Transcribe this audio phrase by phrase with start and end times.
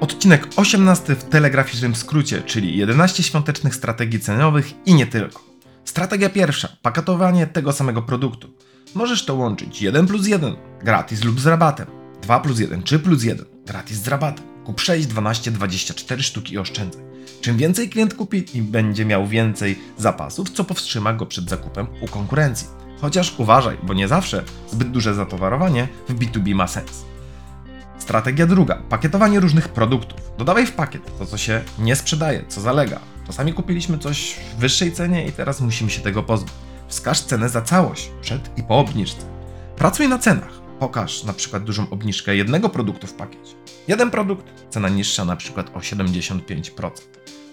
[0.00, 5.42] Odcinek 18 w telegraficznym skrócie, czyli 11 świątecznych strategii cenowych i nie tylko.
[5.84, 8.48] Strategia pierwsza, paketowanie tego samego produktu.
[8.94, 11.86] Możesz to łączyć 1 plus 1, gratis lub z rabatem.
[12.22, 14.44] 2 plus 1 czy plus 1, gratis z rabatem.
[14.64, 17.02] Kup 6, 12, 24 sztuki i oszczędzaj.
[17.40, 22.08] Czym więcej klient kupi, im będzie miał więcej zapasów, co powstrzyma go przed zakupem u
[22.08, 22.66] konkurencji.
[23.00, 27.04] Chociaż uważaj, bo nie zawsze zbyt duże zatowarowanie w B2B ma sens.
[28.10, 28.82] Strategia druga.
[28.88, 30.32] Pakietowanie różnych produktów.
[30.38, 33.00] Dodawaj w pakiet to, co się nie sprzedaje, co zalega.
[33.26, 36.52] Czasami kupiliśmy coś w wyższej cenie i teraz musimy się tego pozbyć.
[36.88, 39.26] Wskaż cenę za całość, przed i po obniżce.
[39.76, 40.60] Pracuj na cenach.
[40.78, 43.54] Pokaż na przykład dużą obniżkę jednego produktu w pakiecie.
[43.88, 46.90] Jeden produkt, cena niższa na przykład o 75%.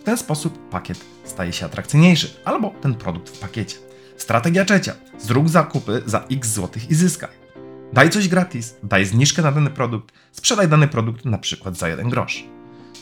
[0.01, 3.77] W ten sposób pakiet staje się atrakcyjniejszy, albo ten produkt w pakiecie.
[4.17, 4.93] Strategia trzecia.
[5.19, 7.46] Zrób zakupy za x złotych i zyskaj.
[7.93, 12.09] Daj coś gratis, daj zniżkę na dany produkt, sprzedaj dany produkt na przykład za 1
[12.09, 12.43] grosz.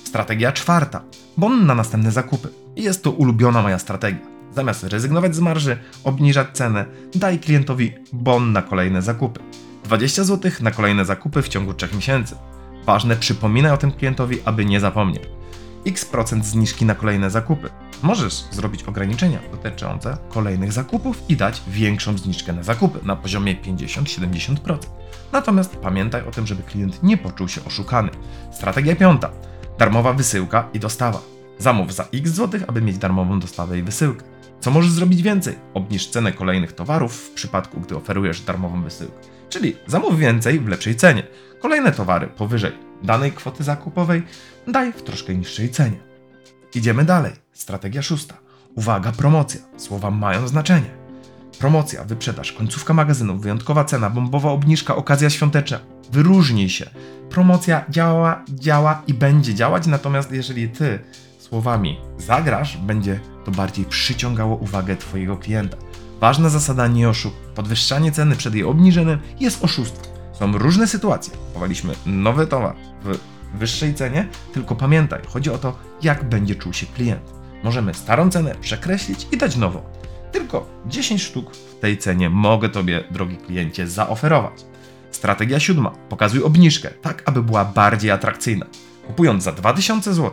[0.03, 1.01] Strategia czwarta.
[1.37, 2.49] Bon na następne zakupy.
[2.75, 4.19] Jest to ulubiona moja strategia.
[4.55, 9.39] Zamiast rezygnować z marży, obniżać cenę, daj klientowi bon na kolejne zakupy.
[9.83, 12.35] 20 zł na kolejne zakupy w ciągu 3 miesięcy.
[12.85, 15.23] Ważne, przypominaj o tym klientowi, aby nie zapomniał.
[15.87, 17.69] X procent zniżki na kolejne zakupy.
[18.05, 24.77] Możesz zrobić ograniczenia dotyczące kolejnych zakupów i dać większą zniżkę na zakupy na poziomie 50-70%.
[25.31, 28.09] Natomiast pamiętaj o tym, żeby klient nie poczuł się oszukany.
[28.51, 29.31] Strategia piąta.
[29.77, 31.21] Darmowa wysyłka i dostawa.
[31.59, 34.25] Zamów za x złotych, aby mieć darmową dostawę i wysyłkę.
[34.59, 35.55] Co możesz zrobić więcej?
[35.73, 39.27] Obniż cenę kolejnych towarów w przypadku, gdy oferujesz darmową wysyłkę.
[39.49, 41.23] Czyli zamów więcej w lepszej cenie.
[41.61, 42.71] Kolejne towary powyżej
[43.03, 44.23] danej kwoty zakupowej
[44.67, 46.14] daj w troszkę niższej cenie.
[46.75, 47.33] Idziemy dalej.
[47.53, 48.35] Strategia szósta.
[48.75, 49.61] Uwaga, promocja.
[49.77, 50.89] Słowa mają znaczenie.
[51.59, 55.79] Promocja, wyprzedaż, końcówka magazynu, wyjątkowa cena, bombowa obniżka, okazja świąteczna.
[56.11, 56.89] Wyróżnij się.
[57.29, 60.99] Promocja działa, działa i będzie działać, natomiast jeżeli ty
[61.39, 65.77] słowami zagrasz, będzie to bardziej przyciągało uwagę twojego klienta.
[66.19, 67.33] Ważna zasada nie oszuk.
[67.55, 70.13] Podwyższanie ceny przed jej obniżeniem jest oszustwem.
[70.33, 71.33] Są różne sytuacje.
[71.47, 76.85] Kupowaliśmy nowy towar w wyższej cenie, tylko pamiętaj, chodzi o to, jak będzie czuł się
[76.85, 77.33] klient.
[77.63, 79.81] Możemy starą cenę przekreślić i dać nową.
[80.31, 84.65] Tylko 10 sztuk w tej cenie mogę Tobie, drogi kliencie, zaoferować.
[85.11, 85.91] Strategia siódma.
[86.09, 88.65] Pokazuj obniżkę, tak aby była bardziej atrakcyjna.
[89.07, 90.31] Kupując za 2000 zł,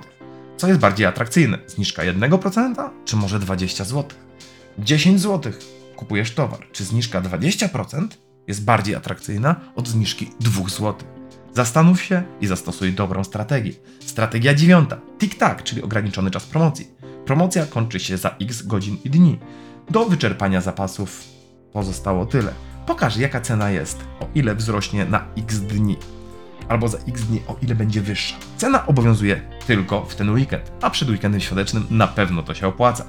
[0.56, 1.58] co jest bardziej atrakcyjne?
[1.66, 4.04] Zniżka 1% czy może 20 zł?
[4.78, 5.52] 10 zł
[5.96, 8.08] kupujesz towar, czy zniżka 20%
[8.46, 10.94] jest bardziej atrakcyjna od zniżki 2 zł?
[11.54, 13.72] Zastanów się i zastosuj dobrą strategię.
[14.00, 14.98] Strategia dziewiąta.
[15.18, 16.88] Tik-tak, czyli ograniczony czas promocji.
[17.26, 19.38] Promocja kończy się za x godzin i dni.
[19.90, 21.24] Do wyczerpania zapasów
[21.72, 22.52] pozostało tyle.
[22.86, 25.96] Pokaż jaka cena jest, o ile wzrośnie na x dni.
[26.68, 28.36] Albo za x dni, o ile będzie wyższa.
[28.56, 33.04] Cena obowiązuje tylko w ten weekend, a przed weekendem świątecznym na pewno to się opłaca.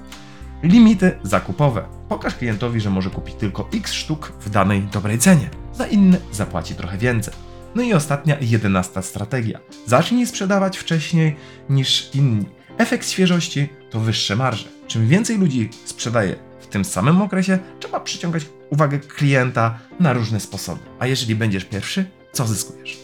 [0.63, 1.85] Limity zakupowe.
[2.09, 5.49] Pokaż klientowi, że może kupić tylko x sztuk w danej dobrej cenie.
[5.73, 7.33] Za inne zapłaci trochę więcej.
[7.75, 9.59] No i ostatnia, jedenasta strategia.
[9.85, 11.35] Zacznij sprzedawać wcześniej
[11.69, 12.45] niż inni.
[12.77, 14.67] Efekt świeżości to wyższe marże.
[14.87, 20.81] Czym więcej ludzi sprzedaje w tym samym okresie, trzeba przyciągać uwagę klienta na różne sposoby.
[20.99, 22.97] A jeżeli będziesz pierwszy, co zyskujesz?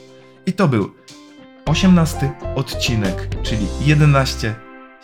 [0.46, 0.92] I to był
[1.66, 4.56] 18 odcinek, czyli 11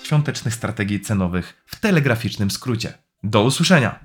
[0.03, 2.93] świątecznych strategii cenowych w telegraficznym skrócie.
[3.23, 3.99] Do usłyszenia!